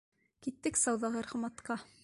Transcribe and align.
—Киттек 0.45 0.81
сауҙагәр 0.83 1.31
Хамматҡа. 1.35 1.81